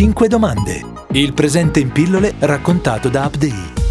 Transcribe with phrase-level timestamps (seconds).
[0.00, 0.82] 5 domande.
[1.10, 3.82] Il presente in pillole raccontato da Update.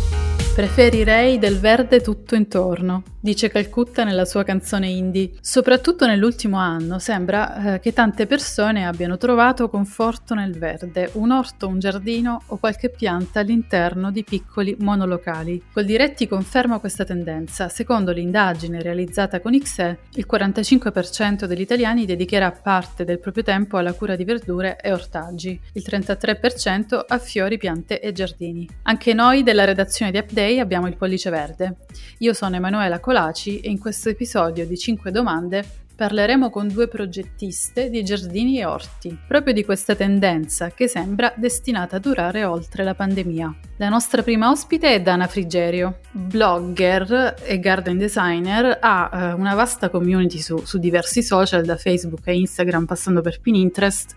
[0.56, 5.32] Preferirei del verde tutto intorno, dice Calcutta nella sua canzone indie.
[5.42, 11.68] Soprattutto nell'ultimo anno sembra eh, che tante persone abbiano trovato conforto nel verde, un orto,
[11.68, 15.62] un giardino o qualche pianta all'interno di piccoli monolocali.
[15.72, 17.70] Col diretti conferma questa tendenza.
[17.70, 23.94] Secondo l'indagine realizzata con XE, il 45% degli italiani dedicherà parte del proprio tempo alla
[23.94, 28.68] cura di verdure e ortaggi, il 33% a fiori, piante e giardini.
[28.84, 31.76] Anche noi della redazione di Update Day abbiamo il pollice verde.
[32.20, 37.90] Io sono Emanuela Colaci e in questo episodio di 5 domande parleremo con due progettiste
[37.90, 42.94] di giardini e orti, proprio di questa tendenza che sembra destinata a durare oltre la
[42.94, 43.56] pandemia.
[43.78, 49.90] La nostra prima ospite è Dana Frigerio, blogger e garden designer, ha eh, una vasta
[49.90, 54.16] community su, su diversi social, da Facebook a Instagram passando per Pinterest,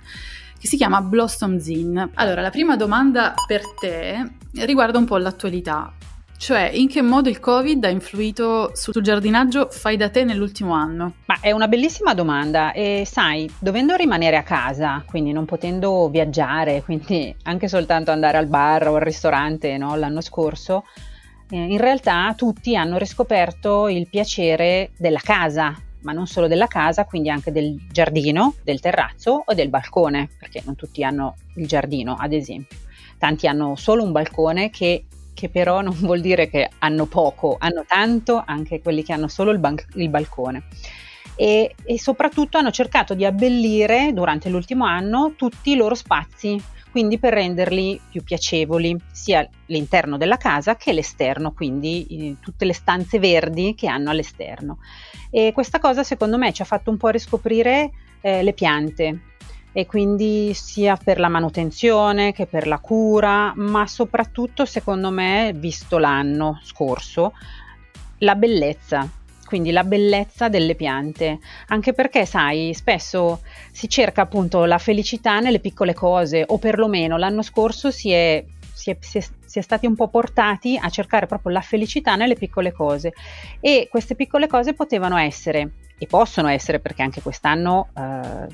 [0.58, 2.10] che si chiama Blossom Zine.
[2.12, 5.94] Allora, la prima domanda per te riguarda un po' l'attualità.
[6.36, 11.14] Cioè, in che modo il Covid ha influito sul giardinaggio fai da te nell'ultimo anno?
[11.26, 16.82] Ma è una bellissima domanda e sai, dovendo rimanere a casa, quindi non potendo viaggiare,
[16.82, 20.84] quindi anche soltanto andare al bar o al ristorante no, l'anno scorso,
[21.48, 27.04] eh, in realtà tutti hanno riscoperto il piacere della casa, ma non solo della casa,
[27.04, 32.16] quindi anche del giardino, del terrazzo o del balcone, perché non tutti hanno il giardino,
[32.18, 32.78] ad esempio.
[33.18, 37.84] Tanti hanno solo un balcone che che però non vuol dire che hanno poco, hanno
[37.86, 40.64] tanto anche quelli che hanno solo il, ban- il balcone.
[41.34, 47.18] E, e, soprattutto hanno cercato di abbellire durante l'ultimo anno tutti i loro spazi, quindi
[47.18, 53.18] per renderli più piacevoli, sia l'interno della casa che l'esterno, quindi eh, tutte le stanze
[53.18, 54.78] verdi che hanno all'esterno.
[55.30, 59.20] E questa cosa secondo me ci ha fatto un po' riscoprire eh, le piante,
[59.72, 65.98] e quindi sia per la manutenzione che per la cura, ma soprattutto secondo me, visto
[65.98, 67.32] l'anno scorso,
[68.18, 69.08] la bellezza,
[69.46, 71.38] quindi la bellezza delle piante,
[71.68, 73.40] anche perché sai, spesso
[73.70, 78.90] si cerca appunto la felicità nelle piccole cose o perlomeno l'anno scorso si è, si
[78.90, 82.34] è, si è, si è stati un po' portati a cercare proprio la felicità nelle
[82.34, 83.12] piccole cose.
[83.60, 88.46] E queste piccole cose potevano essere e possono essere perché anche quest'anno eh,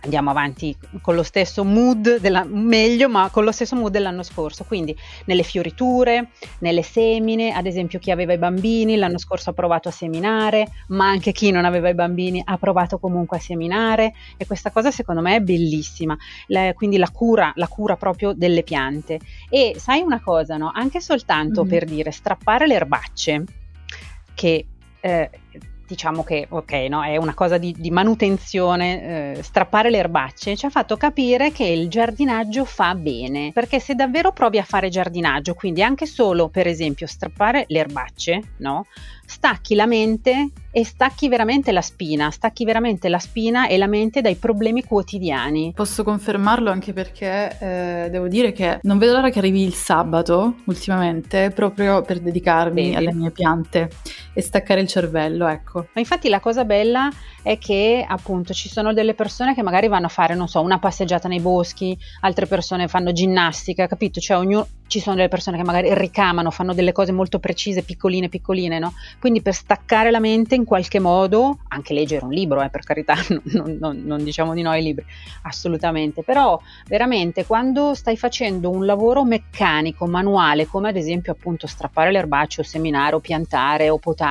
[0.00, 4.64] andiamo avanti con lo stesso mood, della, meglio, ma con lo stesso mood dell'anno scorso.
[4.64, 4.96] Quindi
[5.26, 6.30] nelle fioriture,
[6.60, 11.08] nelle semine, ad esempio chi aveva i bambini l'anno scorso ha provato a seminare, ma
[11.08, 15.20] anche chi non aveva i bambini ha provato comunque a seminare e questa cosa secondo
[15.20, 16.16] me è bellissima.
[16.46, 19.20] La, quindi la cura, la cura proprio delle piante.
[19.48, 20.70] E sai una cosa, no?
[20.72, 21.70] Anche soltanto mm-hmm.
[21.70, 23.44] per dire strappare le erbacce
[24.34, 24.66] che
[25.00, 25.30] eh,
[25.88, 30.66] diciamo che ok, no, è una cosa di, di manutenzione, eh, strappare le erbacce, ci
[30.66, 35.54] ha fatto capire che il giardinaggio fa bene, perché se davvero provi a fare giardinaggio,
[35.54, 38.84] quindi anche solo per esempio strappare le erbacce, no?
[39.28, 44.22] stacchi la mente e stacchi veramente la spina, stacchi veramente la spina e la mente
[44.22, 45.72] dai problemi quotidiani.
[45.76, 50.56] Posso confermarlo anche perché eh, devo dire che non vedo l'ora che arrivi il sabato
[50.64, 52.96] ultimamente proprio per dedicarmi Vedi.
[52.96, 53.90] alle mie piante
[54.38, 55.88] e staccare il cervello, ecco.
[55.92, 57.10] Ma infatti la cosa bella
[57.42, 60.78] è che appunto ci sono delle persone che magari vanno a fare, non so, una
[60.78, 64.20] passeggiata nei boschi, altre persone fanno ginnastica, capito?
[64.20, 68.28] Cioè ognuno, ci sono delle persone che magari ricamano, fanno delle cose molto precise, piccoline,
[68.28, 68.94] piccoline, no?
[69.18, 73.14] Quindi per staccare la mente in qualche modo, anche leggere un libro, eh, per carità,
[73.52, 75.04] non, non, non diciamo di no ai libri,
[75.42, 82.12] assolutamente, però veramente quando stai facendo un lavoro meccanico, manuale, come ad esempio appunto strappare
[82.12, 84.26] l'erbaceo, seminare o piantare o potare,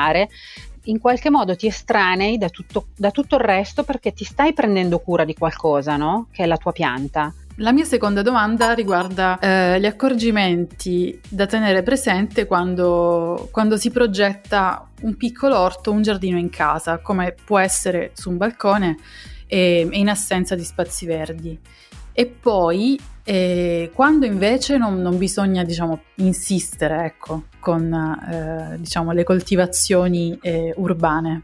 [0.83, 4.99] in qualche modo ti estranei da tutto, da tutto il resto perché ti stai prendendo
[4.99, 6.27] cura di qualcosa, no?
[6.31, 7.33] Che è la tua pianta.
[7.61, 14.87] La mia seconda domanda riguarda eh, gli accorgimenti da tenere presente quando, quando, si progetta
[15.01, 18.97] un piccolo orto, un giardino in casa, come può essere su un balcone
[19.47, 21.59] e, e in assenza di spazi verdi.
[22.19, 29.23] E poi e quando invece non, non bisogna diciamo, insistere ecco, con eh, diciamo, le
[29.23, 31.43] coltivazioni eh, urbane.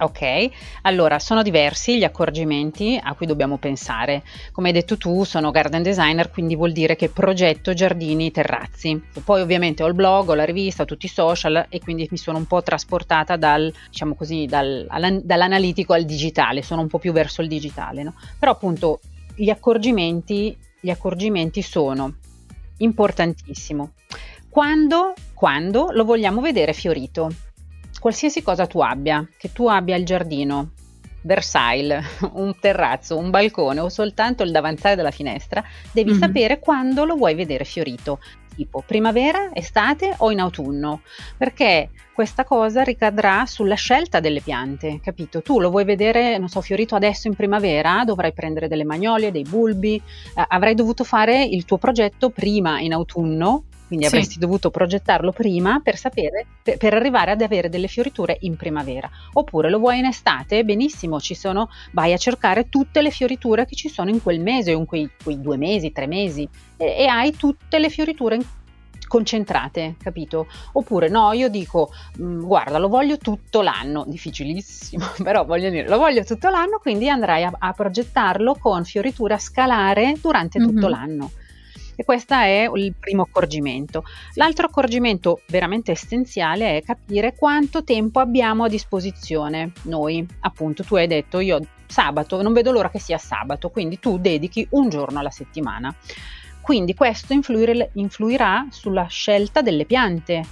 [0.00, 0.48] Ok,
[0.82, 4.24] allora sono diversi gli accorgimenti a cui dobbiamo pensare.
[4.50, 9.00] Come hai detto tu, sono garden designer, quindi vuol dire che progetto giardini, terrazzi.
[9.22, 12.18] Poi ovviamente ho il blog, ho la rivista, ho tutti i social e quindi mi
[12.18, 14.84] sono un po' trasportata dal, diciamo così, dal,
[15.22, 18.02] dall'analitico al digitale, sono un po' più verso il digitale.
[18.02, 18.14] No?
[18.36, 18.98] Però appunto
[19.38, 22.14] gli accorgimenti gli accorgimenti sono
[22.78, 23.92] importantissimo.
[24.48, 27.30] Quando, quando lo vogliamo vedere fiorito,
[28.00, 30.70] qualsiasi cosa tu abbia, che tu abbia il giardino,
[31.22, 32.04] Versailles,
[32.34, 36.20] un terrazzo, un balcone o soltanto il davanzale della finestra, devi mm-hmm.
[36.20, 38.20] sapere quando lo vuoi vedere fiorito
[38.58, 41.02] tipo primavera, estate o in autunno,
[41.36, 45.42] perché questa cosa ricadrà sulla scelta delle piante, capito?
[45.42, 49.44] Tu lo vuoi vedere, non so, fiorito adesso in primavera, dovrai prendere delle magnolie, dei
[49.44, 54.14] bulbi, eh, avrai dovuto fare il tuo progetto prima in autunno quindi sì.
[54.14, 59.10] avresti dovuto progettarlo prima per sapere, per, per, arrivare ad avere delle fioriture in primavera.
[59.32, 60.62] Oppure lo vuoi in estate?
[60.62, 64.74] Benissimo, ci sono, vai a cercare tutte le fioriture che ci sono in quel mese
[64.74, 66.46] o in quei, quei due mesi, tre mesi
[66.76, 68.38] e, e hai tutte le fioriture
[69.08, 70.46] concentrate, capito?
[70.72, 75.88] Oppure no, io dico, mh, mm, guarda, lo voglio tutto l'anno, difficilissimo, però voglio dire,
[75.88, 80.72] lo voglio tutto l'anno, quindi andrai a, a progettarlo con fioriture a scalare durante tutto
[80.72, 80.90] mm-hmm.
[80.90, 81.30] l'anno.
[82.00, 84.04] E questo è il primo accorgimento.
[84.34, 90.24] L'altro accorgimento veramente essenziale è capire quanto tempo abbiamo a disposizione noi.
[90.42, 91.58] Appunto, tu hai detto io
[91.88, 95.92] sabato, non vedo l'ora che sia sabato, quindi tu dedichi un giorno alla settimana.
[96.60, 100.44] Quindi questo influirà sulla scelta delle piante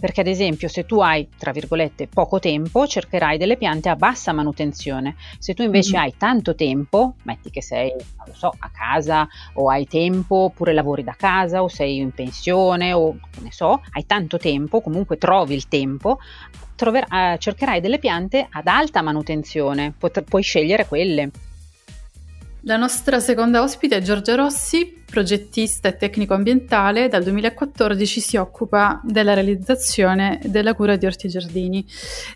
[0.00, 4.32] perché ad esempio se tu hai, tra virgolette, poco tempo, cercherai delle piante a bassa
[4.32, 5.14] manutenzione.
[5.38, 6.02] Se tu invece mm-hmm.
[6.02, 10.72] hai tanto tempo, metti che sei, non lo so, a casa o hai tempo, oppure
[10.72, 15.54] lavori da casa o sei in pensione o ne so, hai tanto tempo, comunque trovi
[15.54, 16.18] il tempo,
[16.74, 21.30] trover- eh, cercherai delle piante ad alta manutenzione, Pot- puoi scegliere quelle.
[22.64, 27.08] La nostra seconda ospite è Giorgia Rossi, progettista e tecnico ambientale.
[27.08, 31.86] Dal 2014 si occupa della realizzazione della cura di orti e giardini.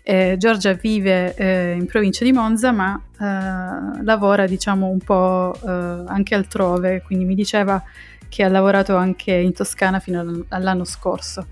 [0.01, 5.69] Eh, Giorgia vive eh, in provincia di Monza, ma eh, lavora diciamo un po' eh,
[6.07, 7.83] anche altrove, quindi mi diceva
[8.27, 11.45] che ha lavorato anche in Toscana fino all'anno scorso.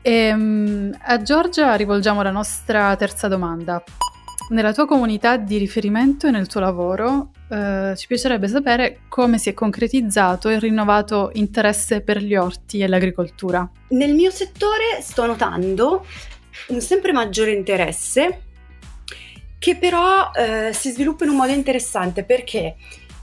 [0.00, 3.82] E, ehm, a Giorgia rivolgiamo la nostra terza domanda.
[4.50, 9.48] Nella tua comunità di riferimento e nel tuo lavoro eh, ci piacerebbe sapere come si
[9.48, 13.70] è concretizzato il rinnovato interesse per gli orti e l'agricoltura.
[13.90, 16.04] Nel mio settore sto notando
[16.70, 18.42] un sempre maggiore interesse
[19.56, 22.74] che però eh, si sviluppa in un modo interessante perché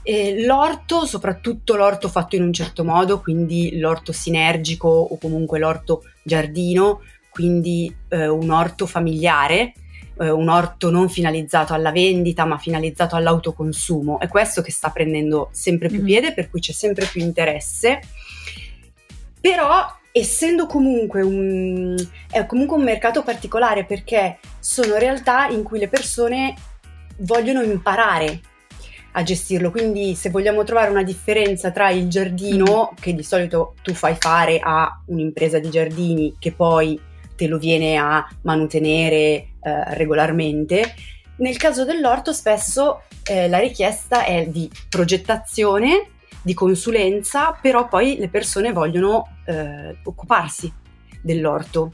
[0.02, 6.04] eh, l'orto, soprattutto l'orto fatto in un certo modo, quindi l'orto sinergico o comunque l'orto
[6.22, 9.74] giardino, quindi eh, un orto familiare,
[10.20, 14.18] eh, un orto non finalizzato alla vendita ma finalizzato all'autoconsumo.
[14.18, 16.06] È questo che sta prendendo sempre più mm-hmm.
[16.06, 18.00] piede, per cui c'è sempre più interesse.
[19.40, 21.94] Però essendo comunque un,
[22.30, 26.54] è comunque un mercato particolare perché sono realtà in cui le persone
[27.18, 28.40] vogliono imparare
[29.12, 29.70] a gestirlo.
[29.70, 32.96] Quindi, se vogliamo trovare una differenza tra il giardino, mm.
[33.00, 37.00] che di solito tu fai fare a un'impresa di giardini, che poi
[37.34, 40.94] te lo viene a mantenere eh, regolarmente.
[41.36, 46.08] Nel caso dell'orto spesso eh, la richiesta è di progettazione,
[46.42, 50.72] di consulenza, però poi le persone vogliono eh, occuparsi
[51.22, 51.92] dell'orto.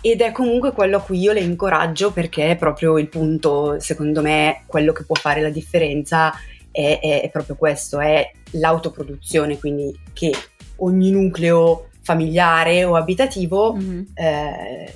[0.00, 4.22] Ed è comunque quello a cui io le incoraggio perché è proprio il punto, secondo
[4.22, 6.32] me, quello che può fare la differenza
[6.70, 10.32] è, è, è proprio questo, è l'autoproduzione, quindi che
[10.76, 14.02] ogni nucleo familiare o abitativo mm-hmm.
[14.14, 14.94] eh,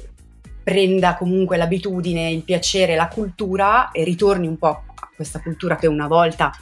[0.63, 5.87] prenda comunque l'abitudine, il piacere, la cultura e ritorni un po' a questa cultura che
[5.87, 6.53] una volta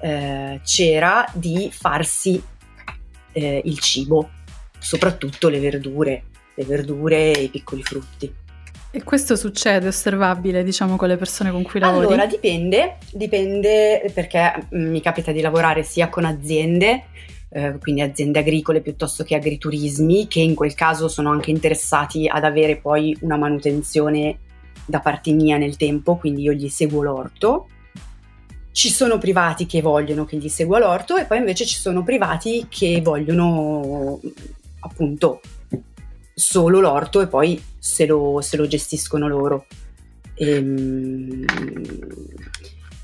[0.00, 2.42] eh, c'era di farsi
[3.32, 4.30] eh, il cibo,
[4.78, 6.24] soprattutto le verdure,
[6.54, 8.42] le verdure e i piccoli frutti.
[8.90, 12.06] E questo succede, osservabile, diciamo, con le persone con cui lavori?
[12.06, 17.06] Allora, dipende, dipende perché mm, mi capita di lavorare sia con aziende
[17.50, 22.44] eh, quindi aziende agricole piuttosto che agriturismi, che in quel caso sono anche interessati ad
[22.44, 24.38] avere poi una manutenzione
[24.86, 27.68] da parte mia nel tempo, quindi io gli seguo l'orto.
[28.72, 32.66] Ci sono privati che vogliono che gli segua l'orto e poi invece ci sono privati
[32.68, 34.20] che vogliono
[34.80, 35.40] appunto
[36.34, 39.66] solo l'orto e poi se lo, se lo gestiscono loro.
[40.34, 41.44] Ehm,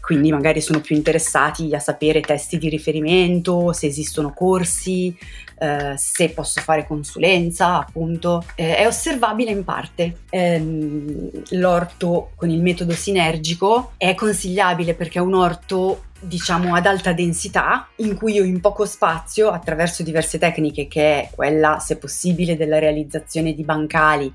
[0.00, 5.16] quindi magari sono più interessati a sapere testi di riferimento, se esistono corsi,
[5.58, 8.44] eh, se posso fare consulenza, appunto.
[8.54, 10.22] Eh, è osservabile in parte.
[10.30, 17.12] Eh, l'orto con il metodo sinergico è consigliabile perché è un orto diciamo ad alta
[17.12, 22.58] densità in cui io in poco spazio attraverso diverse tecniche che è quella se possibile
[22.58, 24.30] della realizzazione di bancali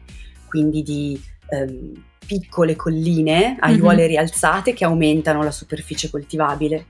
[0.47, 4.07] quindi di ehm, piccole colline, aiuole mm-hmm.
[4.07, 6.85] rialzate che aumentano la superficie coltivabile.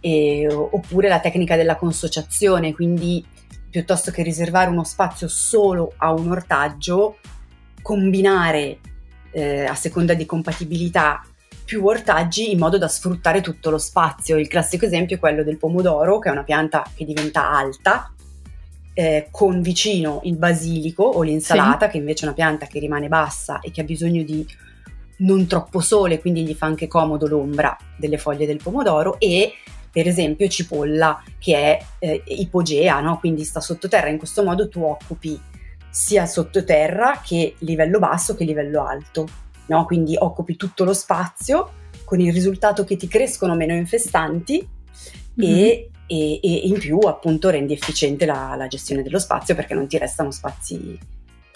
[0.00, 3.24] E, oppure la tecnica della consociazione, quindi
[3.68, 7.18] piuttosto che riservare uno spazio solo a un ortaggio,
[7.82, 8.78] combinare
[9.32, 11.22] eh, a seconda di compatibilità
[11.64, 14.38] più ortaggi in modo da sfruttare tutto lo spazio.
[14.38, 18.12] Il classico esempio è quello del pomodoro, che è una pianta che diventa alta,
[18.98, 21.92] eh, con vicino il basilico o l'insalata, sì.
[21.92, 24.46] che invece è una pianta che rimane bassa e che ha bisogno di
[25.18, 29.52] non troppo sole, quindi gli fa anche comodo l'ombra delle foglie del pomodoro e
[29.92, 33.18] per esempio cipolla che è eh, ipogea, no?
[33.18, 34.08] quindi sta sottoterra.
[34.08, 35.38] In questo modo tu occupi
[35.90, 39.28] sia sottoterra che livello basso che livello alto,
[39.66, 39.84] no?
[39.84, 41.70] quindi occupi tutto lo spazio
[42.04, 44.66] con il risultato che ti crescono meno infestanti
[45.38, 45.54] mm-hmm.
[45.54, 49.86] e, e, e, in più appunto rendi efficiente la, la gestione dello spazio perché non
[49.86, 50.98] ti restano spazi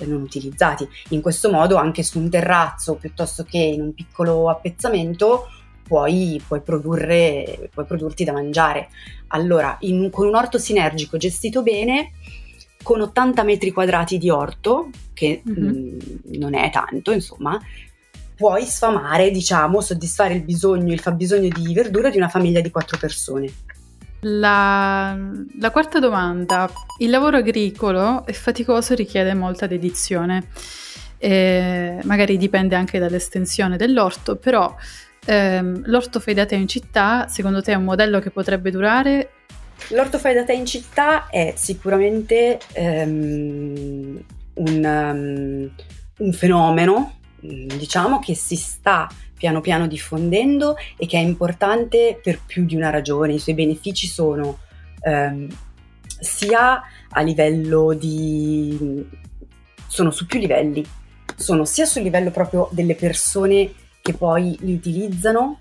[0.04, 0.88] non utilizzati.
[1.10, 5.48] In questo modo anche su un terrazzo piuttosto che in un piccolo appezzamento
[5.82, 8.88] puoi, puoi, produrre, puoi produrti da mangiare.
[9.28, 12.12] Allora, in, con un orto sinergico gestito bene,
[12.82, 15.66] con 80 metri quadrati di orto, che mm-hmm.
[15.66, 15.98] mh,
[16.38, 17.58] non è tanto, insomma,
[18.36, 22.96] puoi sfamare, diciamo, soddisfare il bisogno, il fabbisogno di verdura di una famiglia di quattro
[22.96, 23.52] persone.
[24.20, 25.16] La,
[25.58, 26.70] la, quarta domanda.
[26.98, 30.48] Il lavoro agricolo è faticoso e richiede molta dedizione.
[31.16, 34.74] Eh, magari dipende anche dall'estensione dell'orto, però
[35.24, 39.30] ehm, l'orto fai da te in città, secondo te è un modello che potrebbe durare?
[39.88, 44.24] L'orto fai da te in città è sicuramente ehm,
[44.54, 45.70] un, um,
[46.18, 49.08] un fenomeno, diciamo, che si sta
[49.40, 53.32] piano piano diffondendo e che è importante per più di una ragione.
[53.32, 54.58] I suoi benefici sono
[55.00, 55.48] ehm,
[56.04, 59.08] sia a livello di...
[59.86, 60.84] sono su più livelli,
[61.34, 65.60] sono sia sul livello proprio delle persone che poi li utilizzano,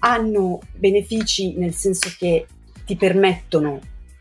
[0.00, 2.48] hanno benefici nel senso che
[2.84, 3.78] ti permettono,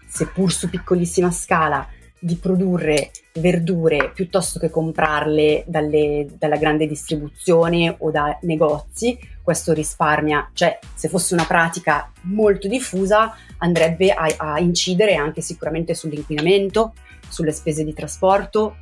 [0.08, 1.88] seppur su piccolissima scala,
[2.20, 10.50] di produrre verdure piuttosto che comprarle dalle, dalla grande distribuzione o da negozi, questo risparmia,
[10.54, 16.94] cioè se fosse una pratica molto diffusa andrebbe a, a incidere anche sicuramente sull'inquinamento,
[17.28, 18.78] sulle spese di trasporto,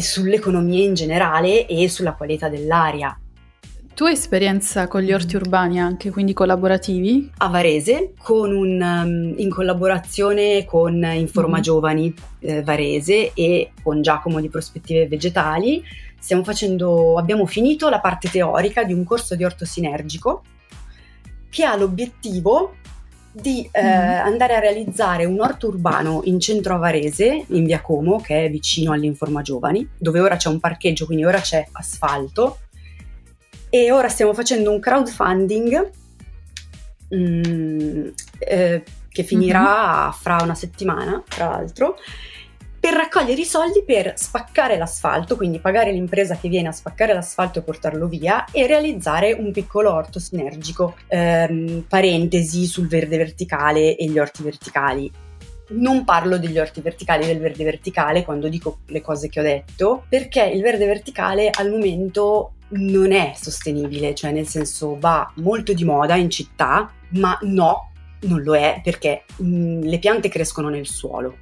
[0.00, 3.16] sull'economia in generale e sulla qualità dell'aria.
[3.98, 7.32] Tu hai esperienza con gli orti urbani anche, quindi collaborativi?
[7.38, 8.12] A Varese,
[8.54, 11.60] un, um, in collaborazione con Informa mm.
[11.60, 15.82] Giovani eh, Varese e con Giacomo di Prospettive Vegetali,
[16.44, 20.44] facendo, abbiamo finito la parte teorica di un corso di orto sinergico
[21.50, 22.76] che ha l'obiettivo
[23.32, 24.26] di eh, mm.
[24.26, 28.48] andare a realizzare un orto urbano in centro a Varese, in via Como, che è
[28.48, 32.58] vicino all'Informa Giovani, dove ora c'è un parcheggio, quindi ora c'è asfalto
[33.70, 35.90] e ora stiamo facendo un crowdfunding
[37.14, 38.08] mm,
[38.38, 40.10] eh, che finirà mm-hmm.
[40.12, 41.96] fra una settimana, tra l'altro,
[42.80, 47.58] per raccogliere i soldi per spaccare l'asfalto, quindi pagare l'impresa che viene a spaccare l'asfalto
[47.58, 50.94] e portarlo via e realizzare un piccolo orto sinergico.
[51.08, 55.10] Ehm, parentesi sul verde verticale e gli orti verticali.
[55.68, 60.04] Non parlo degli orti verticali del verde verticale quando dico le cose che ho detto,
[60.08, 65.84] perché il verde verticale al momento non è sostenibile, cioè nel senso va molto di
[65.84, 70.86] moda in città, ma no, non lo è perché mh, mm, le piante crescono nel
[70.86, 71.36] suolo.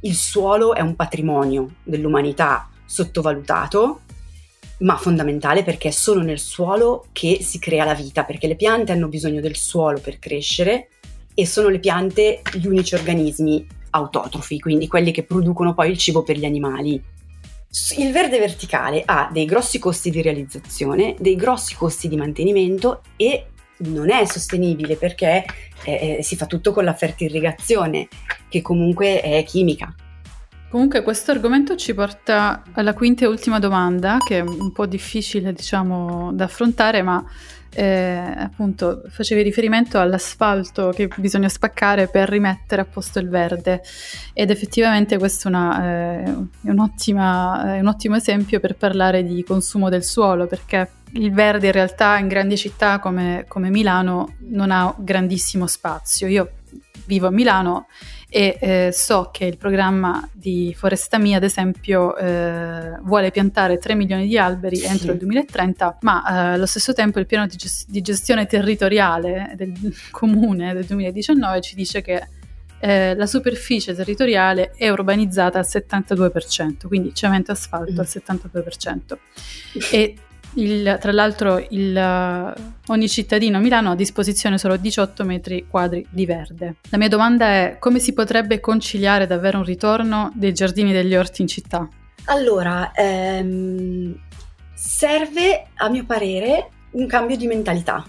[0.00, 4.00] Il suolo è un patrimonio dell'umanità sottovalutato,
[4.80, 8.92] ma fondamentale perché è solo nel suolo che si crea la vita, perché le piante
[8.92, 10.88] hanno bisogno del suolo per crescere
[11.34, 16.22] e sono le piante gli unici organismi autotrofi, quindi quelli che producono poi il cibo
[16.22, 17.02] per gli animali.
[17.96, 23.46] Il verde verticale ha dei grossi costi di realizzazione, dei grossi costi di mantenimento e
[23.78, 25.44] non è sostenibile perché
[25.84, 28.08] eh, eh, si fa tutto con la fertirrigazione,
[28.48, 29.92] che comunque è chimica.
[30.74, 35.52] Comunque questo argomento ci porta alla quinta e ultima domanda, che è un po' difficile
[35.52, 37.24] diciamo da affrontare, ma
[37.70, 43.82] eh, appunto facevi riferimento all'asfalto che bisogna spaccare per rimettere a posto il verde
[44.32, 46.34] ed effettivamente questo è, eh, è,
[46.66, 52.18] è un ottimo esempio per parlare di consumo del suolo perché il verde in realtà
[52.18, 56.26] in grandi città come, come Milano non ha grandissimo spazio.
[56.26, 56.50] Io
[57.06, 57.86] vivo a Milano
[58.34, 63.94] e eh, so che il programma di Foresta Mia, ad esempio, eh, vuole piantare 3
[63.94, 64.86] milioni di alberi sì.
[64.86, 69.52] entro il 2030, ma eh, allo stesso tempo il piano di, gest- di gestione territoriale
[69.54, 69.72] del
[70.10, 72.26] comune del 2019 ci dice che
[72.80, 77.98] eh, la superficie territoriale è urbanizzata al 72%, quindi cemento e asfalto mm.
[78.00, 79.16] al 72%.
[79.92, 80.16] E
[80.54, 82.54] il, tra l'altro il,
[82.86, 86.76] ogni cittadino a Milano ha a disposizione solo 18 metri quadri di verde.
[86.90, 91.42] La mia domanda è come si potrebbe conciliare davvero un ritorno dei giardini degli orti
[91.42, 91.88] in città?
[92.26, 94.14] Allora, ehm,
[94.74, 98.04] serve a mio parere un cambio di mentalità,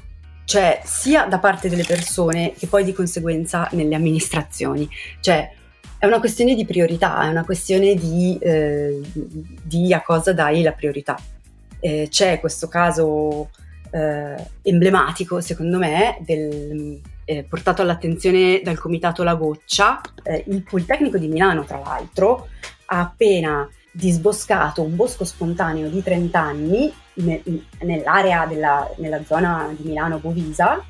[0.45, 4.87] cioè sia da parte delle persone che poi di conseguenza nelle amministrazioni.
[5.19, 5.51] Cioè
[5.97, 9.01] è una questione di priorità, è una questione di, eh,
[9.63, 11.17] di a cosa dai la priorità.
[11.79, 13.49] Eh, c'è questo caso
[13.91, 20.01] eh, emblematico, secondo me, del, eh, portato all'attenzione dal comitato La Goccia.
[20.23, 22.47] Eh, il Politecnico di Milano, tra l'altro,
[22.87, 27.41] ha appena disboscato un bosco spontaneo di 30 anni ne,
[27.79, 30.83] nell'area della nella zona di Milano Bovisa,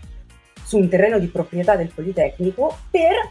[0.63, 3.30] su un terreno di proprietà del Politecnico, per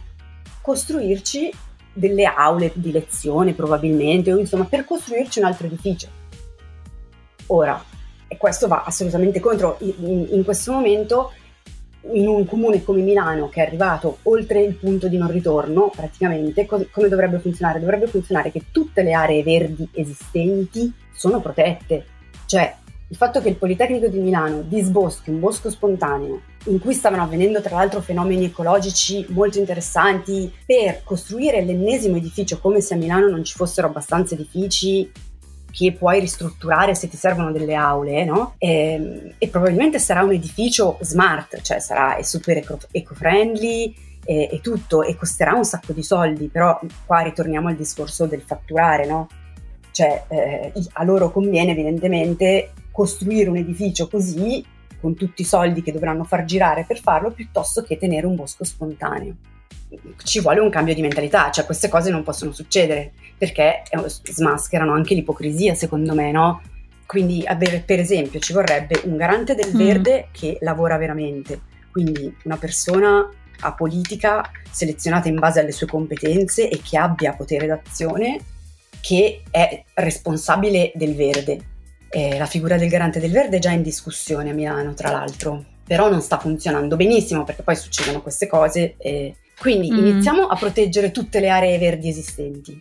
[0.61, 1.53] costruirci
[1.93, 6.09] delle aule di lezione probabilmente, o insomma per costruirci un altro edificio.
[7.49, 7.83] Ora,
[8.27, 11.33] e questo va assolutamente contro, in, in questo momento
[12.13, 16.67] in un comune come Milano che è arrivato oltre il punto di non ritorno praticamente,
[16.67, 17.81] co- come dovrebbe funzionare?
[17.81, 22.05] Dovrebbe funzionare che tutte le aree verdi esistenti sono protette,
[22.47, 22.75] cioè
[23.09, 27.61] il fatto che il Politecnico di Milano disboschi un bosco spontaneo in cui stavano avvenendo
[27.61, 33.45] tra l'altro fenomeni ecologici molto interessanti per costruire l'ennesimo edificio come se a Milano non
[33.45, 35.11] ci fossero abbastanza edifici
[35.75, 38.55] che puoi ristrutturare se ti servono delle aule, no?
[38.59, 43.93] E, ehm, e probabilmente sarà un edificio smart, cioè sarà super eco- eco-friendly
[44.25, 48.43] e, e, tutto, e costerà un sacco di soldi, però qua ritorniamo al discorso del
[48.43, 49.29] fatturare, no?
[49.91, 54.65] Cioè eh, a loro conviene evidentemente costruire un edificio così,
[55.01, 58.63] con tutti i soldi che dovranno far girare per farlo, piuttosto che tenere un bosco
[58.63, 59.35] spontaneo
[60.23, 64.93] ci vuole un cambio di mentalità, cioè queste cose non possono succedere perché eh, smascherano
[64.93, 66.61] anche l'ipocrisia, secondo me, no?
[67.07, 67.45] Quindi
[67.85, 69.79] per esempio, ci vorrebbe un garante del mm.
[69.79, 70.33] verde mm.
[70.33, 71.61] che lavora veramente,
[71.91, 73.29] quindi una persona
[73.61, 78.41] apolitica selezionata in base alle sue competenze e che abbia potere d'azione,
[79.01, 81.73] che è responsabile del verde.
[82.09, 85.65] Eh, la figura del garante del verde è già in discussione a Milano, tra l'altro,
[85.87, 88.95] però non sta funzionando benissimo perché poi succedono queste cose.
[88.99, 89.99] E quindi mm.
[89.99, 92.79] iniziamo a proteggere tutte le aree verdi esistenti.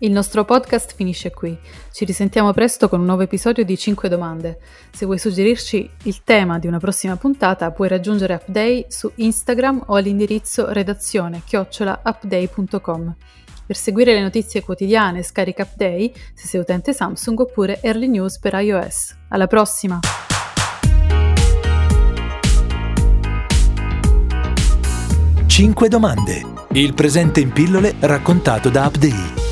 [0.00, 1.56] Il nostro podcast finisce qui.
[1.90, 4.58] Ci risentiamo presto con un nuovo episodio di 5 domande.
[4.92, 9.94] Se vuoi suggerirci il tema di una prossima puntata, puoi raggiungere Upday su Instagram o
[9.94, 13.14] all'indirizzo redazione chiocciolaupday.com.
[13.64, 18.52] Per seguire le notizie quotidiane scarica Upday se sei utente Samsung oppure Early News per
[18.52, 19.16] iOS.
[19.28, 20.00] Alla prossima!
[25.46, 26.42] 5 domande.
[26.72, 29.45] Il presente in pillole raccontato da Update.